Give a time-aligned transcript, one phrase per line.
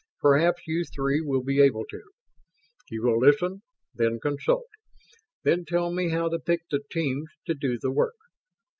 [0.19, 2.01] Perhaps you three will be able to.
[2.89, 3.61] You will listen,
[3.93, 4.65] then consult,
[5.43, 8.15] then tell me how to pick the teams to do the work.